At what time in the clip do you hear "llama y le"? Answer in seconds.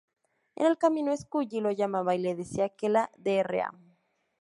1.69-2.33